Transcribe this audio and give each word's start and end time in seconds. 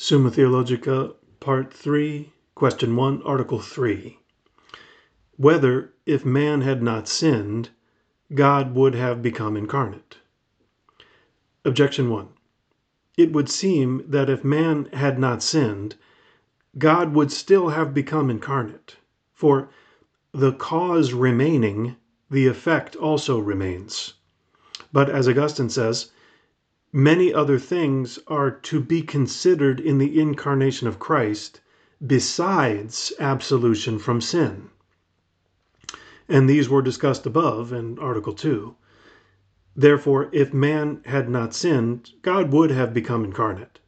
Summa 0.00 0.30
Theologica, 0.30 1.14
Part 1.40 1.74
3, 1.74 2.32
Question 2.54 2.94
1, 2.94 3.20
Article 3.24 3.58
3. 3.58 4.16
Whether, 5.36 5.92
if 6.06 6.24
man 6.24 6.60
had 6.60 6.84
not 6.84 7.08
sinned, 7.08 7.70
God 8.32 8.76
would 8.76 8.94
have 8.94 9.22
become 9.22 9.56
incarnate? 9.56 10.18
Objection 11.64 12.10
1. 12.10 12.28
It 13.16 13.32
would 13.32 13.48
seem 13.48 14.04
that 14.06 14.30
if 14.30 14.44
man 14.44 14.88
had 14.92 15.18
not 15.18 15.42
sinned, 15.42 15.96
God 16.78 17.12
would 17.12 17.32
still 17.32 17.70
have 17.70 17.92
become 17.92 18.30
incarnate. 18.30 18.98
For 19.34 19.68
the 20.30 20.52
cause 20.52 21.12
remaining, 21.12 21.96
the 22.30 22.46
effect 22.46 22.94
also 22.94 23.40
remains. 23.40 24.14
But 24.92 25.10
as 25.10 25.28
Augustine 25.28 25.70
says, 25.70 26.12
many 26.92 27.32
other 27.32 27.58
things 27.58 28.18
are 28.26 28.50
to 28.50 28.80
be 28.80 29.02
considered 29.02 29.80
in 29.80 29.98
the 29.98 30.18
incarnation 30.18 30.88
of 30.88 30.98
Christ 30.98 31.60
besides 32.06 33.12
absolution 33.18 33.98
from 33.98 34.20
sin. 34.20 34.70
And 36.28 36.48
these 36.48 36.68
were 36.68 36.82
discussed 36.82 37.26
above 37.26 37.72
in 37.72 37.98
Article 37.98 38.32
2. 38.32 38.74
Therefore, 39.74 40.28
if 40.32 40.52
man 40.52 41.02
had 41.04 41.28
not 41.28 41.54
sinned, 41.54 42.12
God 42.22 42.52
would 42.52 42.70
have 42.70 42.94
become 42.94 43.24
incarnate. 43.24 43.80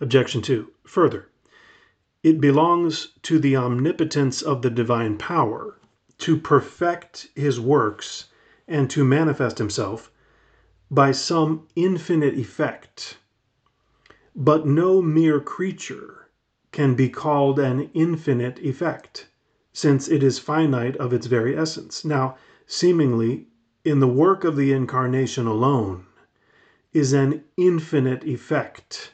Objection 0.00 0.42
2. 0.42 0.70
Further, 0.84 1.28
it 2.22 2.40
belongs 2.40 3.08
to 3.22 3.38
the 3.38 3.56
omnipotence 3.56 4.42
of 4.42 4.62
the 4.62 4.70
divine 4.70 5.16
power 5.16 5.78
to 6.18 6.36
perfect 6.36 7.28
his 7.34 7.60
works 7.60 8.26
and 8.66 8.90
to 8.90 9.04
manifest 9.04 9.58
himself 9.58 10.10
by 10.90 11.12
some 11.12 11.66
infinite 11.76 12.34
effect. 12.34 13.18
But 14.34 14.66
no 14.66 15.02
mere 15.02 15.40
creature 15.40 16.28
can 16.72 16.94
be 16.94 17.08
called 17.08 17.58
an 17.58 17.90
infinite 17.92 18.58
effect, 18.60 19.28
since 19.72 20.08
it 20.08 20.22
is 20.22 20.38
finite 20.38 20.96
of 20.96 21.12
its 21.12 21.26
very 21.26 21.56
essence. 21.56 22.04
Now, 22.04 22.36
seemingly, 22.66 23.48
in 23.84 24.00
the 24.00 24.08
work 24.08 24.44
of 24.44 24.56
the 24.56 24.72
incarnation 24.72 25.46
alone 25.46 26.06
is 26.92 27.12
an 27.12 27.44
infinite 27.56 28.24
effect 28.24 29.12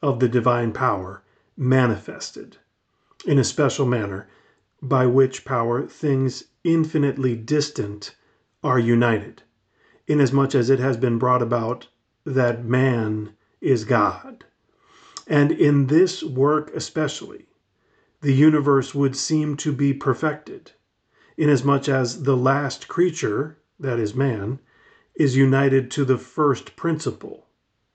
of 0.00 0.20
the 0.20 0.28
divine 0.28 0.72
power 0.72 1.22
manifested 1.56 2.56
in 3.26 3.38
a 3.38 3.44
special 3.44 3.84
manner, 3.84 4.26
by 4.80 5.04
which 5.04 5.44
power 5.44 5.86
things 5.86 6.44
infinitely 6.64 7.36
distant 7.36 8.14
are 8.64 8.78
united 8.78 9.42
inasmuch 10.10 10.54
as 10.54 10.70
it 10.70 10.80
has 10.80 10.96
been 10.96 11.18
brought 11.18 11.40
about 11.40 11.86
that 12.24 12.64
man 12.64 13.32
is 13.60 13.84
God. 13.84 14.44
And 15.26 15.52
in 15.52 15.86
this 15.86 16.22
work 16.24 16.74
especially, 16.74 17.46
the 18.20 18.34
universe 18.34 18.94
would 18.94 19.16
seem 19.16 19.56
to 19.58 19.72
be 19.72 19.94
perfected, 19.94 20.72
inasmuch 21.36 21.88
as 21.88 22.24
the 22.24 22.36
last 22.36 22.88
creature, 22.88 23.58
that 23.78 24.00
is 24.00 24.14
man, 24.14 24.58
is 25.14 25.36
united 25.36 25.90
to 25.92 26.04
the 26.04 26.18
first 26.18 26.74
principle, 26.74 27.46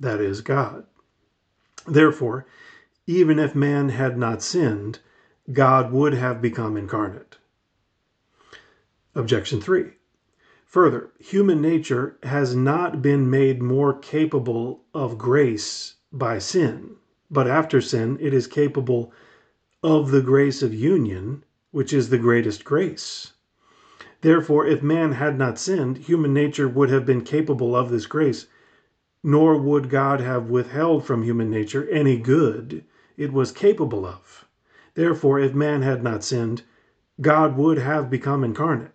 that 0.00 0.20
is 0.20 0.40
God. 0.40 0.86
Therefore, 1.86 2.46
even 3.06 3.38
if 3.38 3.54
man 3.54 3.90
had 3.90 4.16
not 4.16 4.42
sinned, 4.42 4.98
God 5.52 5.92
would 5.92 6.14
have 6.14 6.40
become 6.40 6.76
incarnate. 6.76 7.36
Objection 9.14 9.60
3. 9.60 9.92
Further, 10.72 11.12
human 11.18 11.62
nature 11.62 12.18
has 12.24 12.54
not 12.54 13.00
been 13.00 13.30
made 13.30 13.62
more 13.62 13.94
capable 13.94 14.84
of 14.92 15.16
grace 15.16 15.94
by 16.12 16.38
sin, 16.38 16.96
but 17.30 17.46
after 17.46 17.80
sin 17.80 18.18
it 18.20 18.34
is 18.34 18.46
capable 18.46 19.10
of 19.82 20.10
the 20.10 20.20
grace 20.20 20.62
of 20.62 20.74
union, 20.74 21.42
which 21.70 21.94
is 21.94 22.10
the 22.10 22.18
greatest 22.18 22.66
grace. 22.66 23.32
Therefore, 24.20 24.66
if 24.66 24.82
man 24.82 25.12
had 25.12 25.38
not 25.38 25.58
sinned, 25.58 25.96
human 25.96 26.34
nature 26.34 26.68
would 26.68 26.90
have 26.90 27.06
been 27.06 27.22
capable 27.22 27.74
of 27.74 27.88
this 27.88 28.04
grace, 28.04 28.46
nor 29.24 29.56
would 29.56 29.88
God 29.88 30.20
have 30.20 30.50
withheld 30.50 31.02
from 31.06 31.22
human 31.22 31.48
nature 31.48 31.88
any 31.88 32.18
good 32.18 32.84
it 33.16 33.32
was 33.32 33.52
capable 33.52 34.04
of. 34.04 34.46
Therefore, 34.92 35.40
if 35.40 35.54
man 35.54 35.80
had 35.80 36.02
not 36.02 36.22
sinned, 36.22 36.64
God 37.22 37.56
would 37.56 37.78
have 37.78 38.10
become 38.10 38.44
incarnate. 38.44 38.92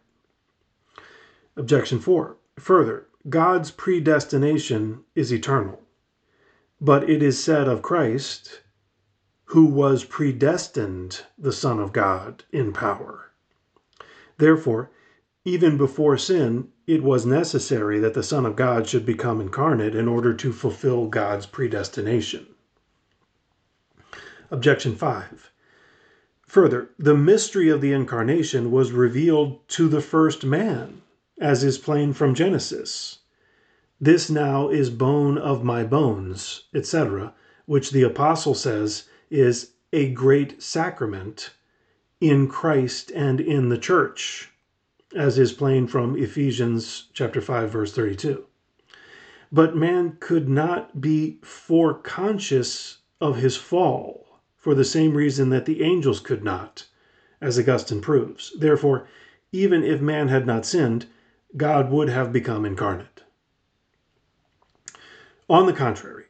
Objection 1.56 2.00
4. 2.00 2.36
Further, 2.58 3.06
God's 3.30 3.70
predestination 3.70 5.02
is 5.14 5.32
eternal. 5.32 5.82
But 6.82 7.08
it 7.08 7.22
is 7.22 7.42
said 7.42 7.68
of 7.68 7.84
Christ, 7.84 8.62
who 9.46 9.66
was 9.66 10.04
predestined 10.04 11.22
the 11.38 11.52
Son 11.52 11.80
of 11.80 11.94
God 11.94 12.44
in 12.52 12.74
power. 12.74 13.32
Therefore, 14.40 14.90
even 15.46 15.78
before 15.78 16.18
sin, 16.18 16.70
it 16.88 17.04
was 17.04 17.24
necessary 17.24 18.00
that 18.00 18.16
the 18.16 18.24
Son 18.24 18.48
of 18.48 18.56
God 18.56 18.88
should 18.88 19.06
become 19.06 19.40
incarnate 19.40 19.94
in 19.94 20.08
order 20.08 20.34
to 20.34 20.52
fulfill 20.52 21.06
God's 21.06 21.46
predestination. 21.46 22.48
Objection 24.50 24.96
5. 24.96 25.52
Further, 26.48 26.90
the 26.98 27.16
mystery 27.16 27.70
of 27.70 27.80
the 27.80 27.94
incarnation 27.94 28.72
was 28.72 28.92
revealed 28.92 29.68
to 29.70 29.88
the 29.88 30.02
first 30.02 30.44
man 30.44 31.03
as 31.44 31.62
is 31.62 31.78
plain 31.78 32.14
from 32.14 32.34
Genesis. 32.34 33.20
This 34.00 34.30
now 34.30 34.70
is 34.70 34.90
bone 34.90 35.38
of 35.38 35.62
my 35.62 35.84
bones, 35.84 36.64
etc., 36.74 37.34
which 37.66 37.92
the 37.92 38.04
apostle 38.04 38.56
says 38.56 39.10
is 39.30 39.72
a 39.92 40.10
great 40.14 40.64
sacrament 40.64 41.50
in 42.22 42.48
Christ 42.48 43.12
and 43.12 43.42
in 43.42 43.68
the 43.68 43.78
church, 43.78 44.52
as 45.14 45.38
is 45.38 45.52
plain 45.52 45.86
from 45.86 46.18
Ephesians 46.18 47.10
chapter 47.12 47.42
5 47.42 47.70
verse 47.70 47.94
32. 47.94 48.46
But 49.52 49.76
man 49.76 50.16
could 50.22 50.48
not 50.48 51.02
be 51.02 51.40
foreconscious 51.42 53.00
of 53.20 53.36
his 53.36 53.58
fall 53.58 54.40
for 54.56 54.74
the 54.74 54.86
same 54.86 55.14
reason 55.14 55.50
that 55.50 55.66
the 55.66 55.84
angels 55.84 56.22
could 56.22 56.42
not, 56.42 56.86
as 57.42 57.60
Augustine 57.60 58.00
proves. 58.00 58.54
Therefore, 58.58 59.10
even 59.52 59.84
if 59.84 60.00
man 60.00 60.30
had 60.30 60.48
not 60.48 60.66
sinned, 60.66 61.06
God 61.56 61.92
would 61.92 62.10
have 62.10 62.34
become 62.34 62.66
incarnate. 62.66 63.24
On 65.50 65.66
the 65.66 65.74
contrary, 65.74 66.26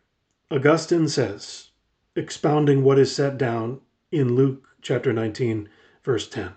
Augustine 0.52 1.08
says, 1.08 1.70
expounding 2.16 2.84
what 2.84 3.00
is 3.00 3.16
set 3.16 3.38
down 3.38 3.80
in 4.12 4.36
Luke 4.36 4.68
chapter 4.82 5.14
19, 5.14 5.70
verse 6.04 6.28
10 6.28 6.52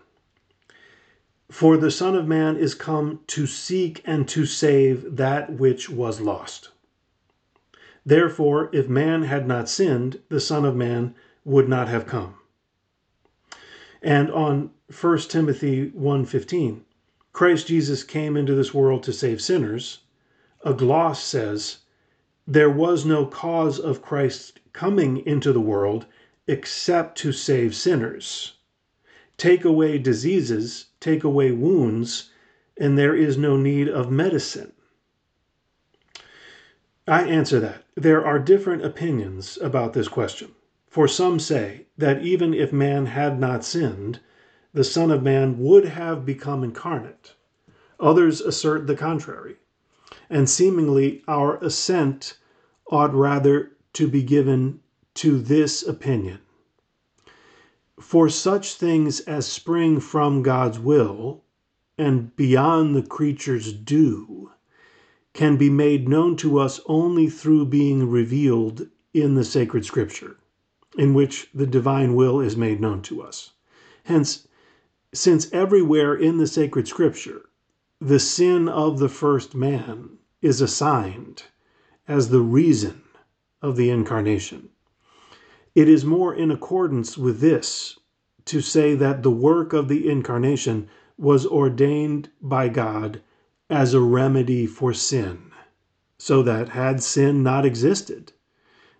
For 1.51 1.77
the 1.77 1.91
Son 1.91 2.17
of 2.17 2.27
Man 2.27 2.57
is 2.57 2.75
come 2.75 3.21
to 3.29 3.47
seek 3.47 4.03
and 4.05 4.29
to 4.29 4.45
save 4.45 5.17
that 5.17 5.53
which 5.53 5.89
was 5.89 6.21
lost. 6.21 6.71
Therefore, 8.05 8.69
if 8.73 8.89
man 8.89 9.23
had 9.23 9.47
not 9.47 9.69
sinned, 9.69 10.21
the 10.29 10.41
Son 10.41 10.65
of 10.65 10.77
Man 10.77 11.15
would 11.45 11.69
not 11.69 11.89
have 11.89 12.07
come. 12.07 12.35
And 14.03 14.31
on 14.31 14.71
1 15.01 15.19
Timothy 15.29 15.91
1:15, 15.91 16.83
Christ 17.37 17.67
Jesus 17.67 18.03
came 18.03 18.35
into 18.35 18.55
this 18.55 18.73
world 18.73 19.03
to 19.03 19.13
save 19.13 19.43
sinners, 19.43 19.99
a 20.65 20.73
gloss 20.73 21.23
says, 21.23 21.81
There 22.47 22.71
was 22.71 23.05
no 23.05 23.27
cause 23.27 23.79
of 23.79 24.01
Christ 24.01 24.61
coming 24.73 25.19
into 25.19 25.53
the 25.53 25.61
world 25.61 26.07
except 26.47 27.19
to 27.19 27.33
save 27.33 27.75
sinners. 27.75 28.55
Take 29.37 29.67
away 29.67 29.99
diseases, 29.99 30.87
take 30.99 31.25
away 31.25 31.53
wounds, 31.53 32.31
and 32.79 32.97
there 32.97 33.15
is 33.15 33.37
no 33.37 33.59
need 33.59 33.87
of 33.87 34.11
medicine. 34.11 34.73
I 37.07 37.25
answer 37.25 37.61
that. 37.61 37.85
There 37.95 38.25
are 38.25 38.39
different 38.39 38.83
opinions 38.83 39.59
about 39.61 39.93
this 39.93 40.09
question. 40.09 40.53
For 40.89 41.07
some 41.07 41.39
say 41.39 41.85
that 41.99 42.23
even 42.23 42.55
if 42.55 42.73
man 42.73 43.05
had 43.05 43.39
not 43.39 43.63
sinned, 43.63 44.21
the 44.77 44.85
Son 44.85 45.11
of 45.11 45.23
Man 45.23 45.59
would 45.59 45.87
have 45.87 46.27
become 46.27 46.63
incarnate. 46.63 47.33
Others 47.99 48.43
assert 48.43 48.87
the 48.87 48.95
contrary, 48.95 49.57
and 50.29 50.51
seemingly 50.51 51.25
our 51.27 51.57
assent 51.65 52.37
ought 52.91 53.15
rather 53.15 53.73
to 53.95 54.07
be 54.07 54.23
given 54.23 54.81
to 55.15 55.41
this 55.41 55.83
opinion. 55.83 56.41
For 57.99 58.29
such 58.29 58.75
things 58.75 59.21
as 59.21 59.47
spring 59.47 59.99
from 59.99 60.43
God's 60.43 60.79
will 60.79 61.43
and 61.97 62.37
beyond 62.37 62.95
the 62.95 63.03
creature's 63.03 63.73
due 63.73 64.51
can 65.33 65.57
be 65.57 65.71
made 65.71 66.07
known 66.07 66.37
to 66.37 66.59
us 66.59 66.83
only 66.85 67.31
through 67.31 67.65
being 67.65 68.11
revealed 68.11 68.89
in 69.15 69.37
the 69.37 69.45
sacred 69.45 69.87
scripture, 69.87 70.37
in 70.99 71.15
which 71.15 71.49
the 71.55 71.67
divine 71.67 72.15
will 72.15 72.41
is 72.41 72.59
made 72.59 72.79
known 72.79 73.01
to 73.01 73.23
us. 73.23 73.53
Hence, 74.05 74.47
since 75.15 75.51
everywhere 75.53 76.15
in 76.15 76.39
the 76.39 76.47
sacred 76.47 76.89
scripture 76.89 77.49
the 78.01 78.19
sin 78.19 78.69
of 78.69 78.99
the 78.99 79.09
first 79.09 79.55
man 79.55 80.19
is 80.43 80.61
assigned 80.61 81.45
as 82.07 82.29
the 82.29 82.41
reason 82.41 83.03
of 83.63 83.77
the 83.77 83.91
incarnation, 83.91 84.69
It 85.75 85.89
is 85.89 86.05
more 86.05 86.35
in 86.35 86.51
accordance 86.51 87.19
with 87.19 87.41
this 87.41 87.99
to 88.45 88.61
say 88.61 88.95
that 88.95 89.23
the 89.23 89.31
work 89.31 89.73
of 89.73 89.89
the 89.89 90.09
incarnation 90.09 90.89
was 91.19 91.47
ordained 91.47 92.31
by 92.41 92.69
God 92.69 93.23
as 93.69 93.95
a 93.95 94.01
remedy 94.01 94.67
for 94.67 94.93
sin, 94.93 95.51
so 96.19 96.43
that 96.43 96.69
had 96.71 97.03
sin 97.03 97.43
not 97.43 97.67
existed, 97.67 98.33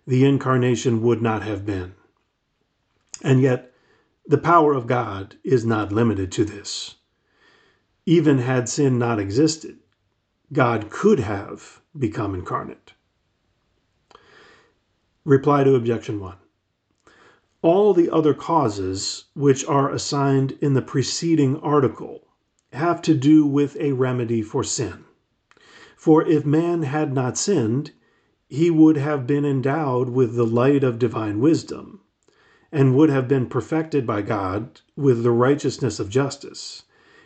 the 0.05 0.25
incarnation 0.25 1.01
would 1.01 1.21
not 1.21 1.43
have 1.43 1.65
been. 1.65 1.93
And 3.21 3.41
yet, 3.41 3.73
the 4.27 4.37
power 4.37 4.73
of 4.73 4.87
God 4.87 5.37
is 5.43 5.65
not 5.65 5.93
limited 5.93 6.31
to 6.33 6.43
this. 6.43 6.95
Even 8.05 8.39
had 8.39 8.67
sin 8.67 8.99
not 8.99 9.19
existed, 9.19 9.79
God 10.51 10.89
could 10.89 11.19
have 11.19 11.81
become 11.97 12.35
incarnate. 12.35 12.93
Reply 15.23 15.63
to 15.63 15.75
objection 15.75 16.19
1. 16.19 16.35
All 17.61 17.93
the 17.93 18.09
other 18.09 18.33
causes 18.33 19.25
which 19.33 19.65
are 19.65 19.89
assigned 19.89 20.57
in 20.61 20.73
the 20.73 20.81
preceding 20.81 21.57
article 21.57 22.27
have 22.73 23.01
to 23.03 23.13
do 23.13 23.45
with 23.45 23.77
a 23.79 23.93
remedy 23.93 24.41
for 24.41 24.63
sin. 24.63 25.05
For 25.95 26.25
if 26.25 26.45
man 26.45 26.83
had 26.83 27.13
not 27.13 27.37
sinned, 27.37 27.91
he 28.47 28.69
would 28.69 28.97
have 28.97 29.25
been 29.25 29.45
endowed 29.45 30.09
with 30.09 30.35
the 30.35 30.45
light 30.45 30.83
of 30.83 30.99
divine 30.99 31.39
wisdom, 31.39 32.01
and 32.71 32.95
would 32.95 33.09
have 33.09 33.27
been 33.27 33.47
perfected 33.47 34.05
by 34.05 34.21
God 34.21 34.81
with 34.95 35.23
the 35.23 35.31
righteousness 35.31 35.99
of 35.99 36.09
justice, 36.09 36.83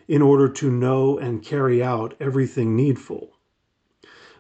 in 0.07 0.21
order 0.21 0.47
to 0.49 0.69
know 0.69 1.17
and 1.17 1.43
carry 1.43 1.81
out 1.81 2.15
everything 2.19 2.75
needful. 2.75 3.37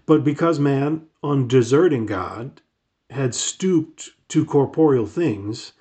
But 0.05 0.23
because 0.23 0.59
man, 0.59 1.07
on 1.23 1.47
deserting 1.47 2.05
God, 2.05 2.61
had 3.09 3.33
stooped 3.33 4.11
to 4.29 4.45
corporeal 4.45 5.05
things, 5.05 5.73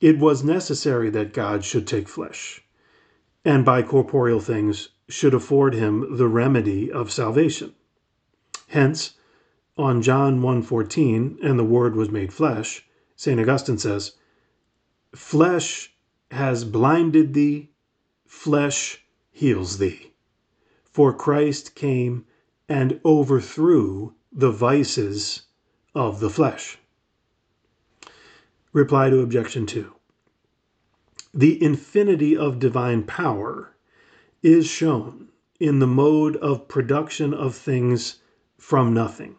it 0.00 0.18
was 0.18 0.44
necessary 0.44 1.10
that 1.10 1.32
God 1.32 1.64
should 1.64 1.86
take 1.86 2.08
flesh, 2.08 2.62
and 3.44 3.64
by 3.64 3.82
corporeal 3.82 4.40
things 4.40 4.90
should 5.08 5.34
afford 5.34 5.74
him 5.74 6.16
the 6.16 6.28
remedy 6.28 6.90
of 6.92 7.10
salvation. 7.10 7.74
Hence, 8.68 9.14
on 9.76 10.02
John 10.02 10.40
1:14, 10.40 11.38
and 11.42 11.58
the 11.58 11.64
word 11.64 11.96
was 11.96 12.10
made 12.10 12.32
flesh, 12.32 12.86
St. 13.16 13.40
Augustine 13.40 13.78
says, 13.78 14.12
flesh 15.14 15.94
has 16.30 16.64
blinded 16.64 17.34
thee, 17.34 17.70
flesh 18.26 19.04
heals 19.30 19.78
thee. 19.78 20.12
For 20.84 21.12
Christ 21.12 21.74
came 21.74 22.26
and 22.68 23.00
overthrew 23.04 24.14
the 24.32 24.50
vices 24.50 25.42
of 25.94 26.20
the 26.20 26.30
flesh. 26.30 26.78
Reply 28.72 29.10
to 29.10 29.20
objection 29.20 29.64
2. 29.64 29.94
The 31.32 31.62
infinity 31.62 32.36
of 32.36 32.58
divine 32.58 33.04
power 33.04 33.74
is 34.42 34.66
shown 34.66 35.28
in 35.58 35.78
the 35.78 35.86
mode 35.86 36.36
of 36.36 36.68
production 36.68 37.32
of 37.32 37.54
things 37.54 38.18
from 38.58 38.92
nothing. 38.92 39.36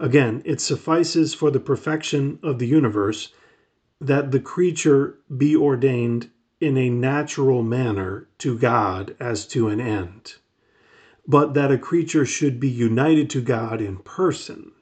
Again, 0.00 0.42
it 0.44 0.60
suffices 0.60 1.34
for 1.34 1.50
the 1.50 1.60
perfection 1.60 2.38
of 2.42 2.58
the 2.58 2.66
universe 2.66 3.32
that 4.06 4.32
the 4.32 4.40
creature 4.40 5.18
be 5.34 5.54
ordained 5.54 6.28
in 6.60 6.76
a 6.76 6.90
natural 6.90 7.62
manner 7.62 8.28
to 8.38 8.58
God 8.58 9.16
as 9.20 9.46
to 9.48 9.68
an 9.68 9.80
end, 9.80 10.34
but 11.26 11.54
that 11.54 11.70
a 11.70 11.78
creature 11.78 12.26
should 12.26 12.58
be 12.58 12.68
united 12.68 13.30
to 13.30 13.40
God 13.40 13.80
in 13.80 13.98
person 13.98 14.72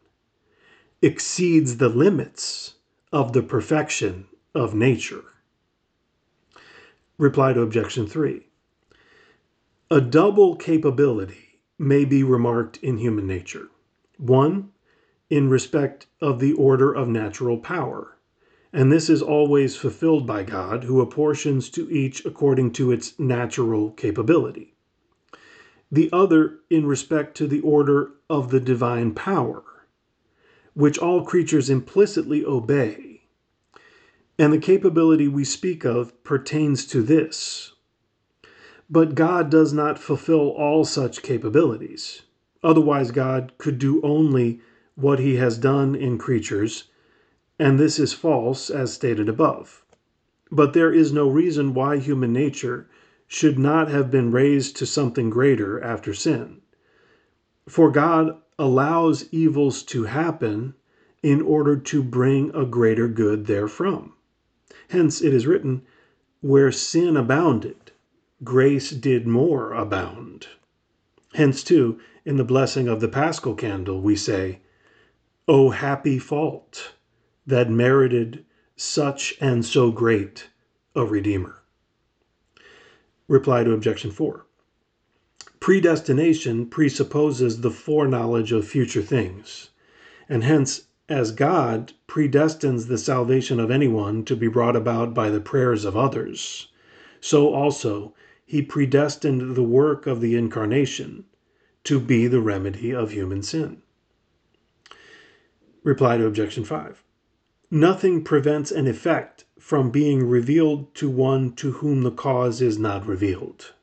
exceeds 1.03 1.77
the 1.77 1.89
limits 1.89 2.75
of 3.13 3.33
the 3.33 3.43
perfection 3.43 4.27
of 4.55 4.75
nature. 4.75 5.25
Reply 7.19 7.53
to 7.53 7.61
objection 7.61 8.07
3. 8.07 8.47
A 9.91 10.01
double 10.01 10.57
capability 10.57 11.61
may 11.79 12.05
be 12.05 12.23
remarked 12.23 12.79
in 12.79 12.99
human 12.99 13.27
nature. 13.27 13.69
One, 14.17 14.71
in 15.29 15.49
respect 15.49 16.07
of 16.21 16.41
the 16.41 16.53
order 16.55 16.93
of 16.93 17.09
natural 17.09 17.59
power, 17.59 18.17
and 18.73 18.93
this 18.93 19.11
is 19.11 19.23
always 19.23 19.77
fulfilled 19.77 20.27
by 20.27 20.45
God, 20.45 20.85
who 20.85 21.01
apportions 21.01 21.71
to 21.71 21.91
each 21.91 22.25
according 22.25 22.73
to 22.75 22.93
its 22.93 23.19
natural 23.19 23.91
capability. 23.91 24.75
The 25.91 26.09
other, 26.13 26.61
in 26.71 26.87
respect 26.87 27.37
to 27.39 27.49
the 27.49 27.61
order 27.63 28.13
of 28.29 28.51
the 28.51 28.61
divine 28.61 29.13
power, 29.13 29.65
which 30.75 30.99
all 30.99 31.25
creatures 31.25 31.69
implicitly 31.69 32.45
obey. 32.45 33.23
And 34.39 34.53
the 34.53 34.59
capability 34.59 35.27
we 35.27 35.45
speak 35.45 35.85
of 35.85 36.23
pertains 36.23 36.87
to 36.87 37.03
this. 37.03 37.73
But 38.89 39.15
God 39.15 39.51
does 39.51 39.73
not 39.73 39.99
fulfill 39.99 40.51
all 40.51 40.85
such 40.85 41.23
capabilities. 41.23 42.23
Otherwise, 42.63 43.11
God 43.11 43.53
could 43.59 43.79
do 43.79 44.01
only 44.03 44.61
what 44.95 45.19
he 45.19 45.37
has 45.37 45.59
done 45.59 45.95
in 45.95 46.19
creatures, 46.19 46.85
and 47.61 47.79
this 47.79 47.99
is 47.99 48.15
false, 48.15 48.71
as 48.71 48.91
stated 48.91 49.29
above. 49.29 49.85
But 50.51 50.73
there 50.73 50.91
is 50.91 51.13
no 51.13 51.29
reason 51.29 51.75
why 51.75 51.99
human 51.99 52.33
nature 52.33 52.89
should 53.29 53.59
not 53.59 53.91
have 53.91 54.11
been 54.11 54.33
raised 54.33 54.77
to 54.77 54.87
something 54.87 55.29
greater 55.29 55.79
after 55.79 56.15
sin. 56.15 56.63
For 57.69 57.91
God 57.91 58.35
allows 58.59 59.29
evils 59.31 59.83
to 59.93 60.05
happen 60.05 60.73
in 61.23 61.43
order 61.43 61.77
to 61.77 62.03
bring 62.03 62.51
a 62.55 62.65
greater 62.65 63.09
good 63.09 63.47
therefrom. 63.47 64.15
Hence 64.89 65.21
it 65.21 65.35
is 65.35 65.47
written, 65.47 65.83
Where 66.41 66.73
sin 66.73 67.15
abounded, 67.15 67.93
grace 68.43 68.89
did 68.89 69.27
more 69.27 69.75
abound. 69.75 70.47
Hence, 71.35 71.63
too, 71.63 72.01
in 72.25 72.39
the 72.39 72.43
blessing 72.43 72.89
of 72.89 73.03
the 73.03 73.09
paschal 73.09 73.55
candle, 73.55 74.01
we 74.01 74.17
say, 74.17 74.61
O 75.47 75.69
happy 75.69 76.19
fault 76.19 76.95
that 77.47 77.71
merited 77.71 78.45
such 78.77 79.35
and 79.41 79.65
so 79.65 79.91
great 79.91 80.49
a 80.95 81.05
Redeemer. 81.05 81.63
Reply 83.29 83.65
to 83.65 83.73
objection 83.73 84.11
4. 84.11 84.45
Predestination 85.61 86.67
presupposes 86.67 87.61
the 87.61 87.71
foreknowledge 87.71 88.51
of 88.51 88.67
future 88.67 89.03
things, 89.03 89.71
and 90.29 90.43
hence, 90.43 90.89
as 91.09 91.33
God 91.33 91.93
predestines 92.09 92.89
the 92.89 92.99
salvation 92.99 93.61
of 93.61 93.71
anyone 93.71 94.25
to 94.25 94.37
be 94.37 94.49
brought 94.49 94.77
about 94.77 95.13
by 95.13 95.29
the 95.29 95.41
prayers 95.41 95.85
of 95.85 95.97
others, 95.97 96.69
so 97.21 97.53
also 97.53 98.15
he 98.47 98.63
predestined 98.63 99.55
the 99.55 99.63
work 99.63 100.07
of 100.07 100.21
the 100.21 100.35
incarnation 100.35 101.25
to 101.85 102.01
be 102.01 102.27
the 102.27 102.41
remedy 102.41 102.93
of 102.93 103.13
human 103.13 103.43
sin. 103.43 103.83
Reply 105.83 106.17
to 106.17 106.27
objection 106.27 106.65
5. 106.65 107.03
Nothing 107.73 108.25
prevents 108.25 108.73
an 108.73 108.89
effect 108.89 109.45
from 109.57 109.93
being 109.93 110.27
revealed 110.27 110.93
to 110.97 111.09
one 111.09 111.53
to 111.53 111.71
whom 111.71 112.03
the 112.03 112.11
cause 112.11 112.61
is 112.61 112.79
not 112.81 113.07
revealed. 113.07 113.75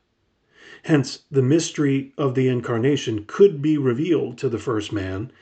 Hence, 0.82 1.20
the 1.30 1.40
mystery 1.40 2.12
of 2.18 2.34
the 2.34 2.48
incarnation 2.48 3.24
could 3.26 3.62
be 3.62 3.78
revealed 3.78 4.36
to 4.38 4.50
the 4.50 4.58
first 4.58 4.92
man 4.92 5.32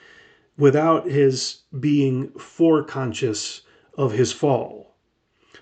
without 0.57 1.11
his 1.11 1.62
being 1.81 2.29
foreconscious 2.38 3.62
of 3.99 4.12
his 4.12 4.33
fall. 4.33 4.95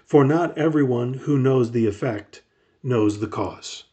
For 0.04 0.22
not 0.22 0.58
everyone 0.58 1.14
who 1.14 1.38
knows 1.38 1.70
the 1.70 1.86
effect 1.86 2.42
knows 2.82 3.20
the 3.20 3.28
cause. 3.28 3.84